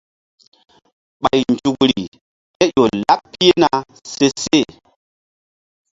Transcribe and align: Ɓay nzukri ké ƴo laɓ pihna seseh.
Ɓay 1.21 1.39
nzukri 1.53 2.01
ké 2.55 2.63
ƴo 2.73 2.83
laɓ 3.05 3.19
pihna 3.31 3.69
seseh. 4.11 4.69